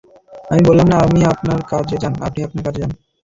আমি 0.51 0.61
বললাম 0.67 0.87
না, 0.87 0.97
আপনি 0.99 1.19
আপনার 1.33 1.59
কাজে 1.71 1.95
যান। 2.77 2.91